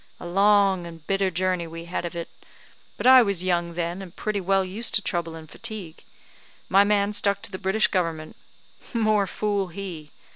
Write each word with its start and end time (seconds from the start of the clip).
A 0.19 0.25
long 0.25 0.87
and 0.87 1.05
bitter 1.05 1.29
journey 1.29 1.67
we 1.67 1.85
had 1.85 2.05
of 2.05 2.15
it; 2.15 2.27
but 2.97 3.05
I 3.05 3.21
was 3.21 3.43
young 3.43 3.75
then, 3.75 4.01
and 4.01 4.15
pretty 4.15 4.41
well 4.41 4.65
used 4.65 4.95
to 4.95 5.01
trouble 5.03 5.35
and 5.35 5.47
fatigue; 5.47 6.03
my 6.69 6.83
man 6.83 7.13
stuck 7.13 7.43
to 7.43 7.51
the 7.51 7.59
British 7.59 7.85
government. 7.85 8.35
More 8.95 9.27
fool 9.27 9.67
he! 9.67 10.09